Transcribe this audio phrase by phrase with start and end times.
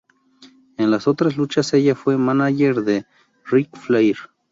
[0.77, 3.05] En las otras luchas ella fue manager de
[3.45, 4.17] Ric Flair.